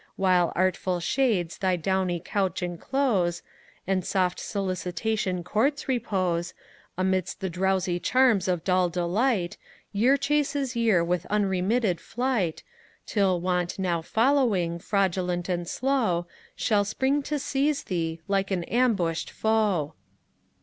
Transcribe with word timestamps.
While 0.15 0.51
artful 0.55 0.99
shades 0.99 1.59
thy 1.59 1.75
downy 1.75 2.19
couch 2.19 2.63
enclose, 2.63 3.43
And 3.85 4.03
soft 4.03 4.39
solicitation 4.39 5.43
courts 5.43 5.87
repose, 5.87 6.55
Amidst 6.97 7.39
the 7.39 7.51
drowsy 7.51 7.99
charms 7.99 8.47
of 8.47 8.63
dull 8.63 8.89
delight, 8.89 9.57
Year 9.91 10.17
chases 10.17 10.75
year 10.75 11.03
with 11.03 11.27
unremitted 11.27 11.99
flight, 12.01 12.63
Till 13.05 13.39
Want 13.41 13.77
now 13.77 14.01
following, 14.01 14.79
fraudulent 14.79 15.47
and 15.47 15.67
slow, 15.69 16.25
Shall 16.55 16.83
spring 16.83 17.21
to 17.21 17.37
seize 17.37 17.83
thee, 17.83 18.21
like 18.27 18.49
an 18.49 18.63
ambush'd 18.63 19.29
foe. 19.29 19.93